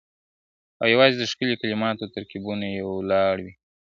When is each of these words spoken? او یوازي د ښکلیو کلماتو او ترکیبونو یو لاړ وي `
او 0.81 0.87
یوازي 0.93 1.15
د 1.17 1.23
ښکلیو 1.31 1.61
کلماتو 1.61 2.03
او 2.05 2.13
ترکیبونو 2.15 2.65
یو 2.81 2.91
لاړ 3.11 3.35
وي 3.43 3.53
` 3.57 3.57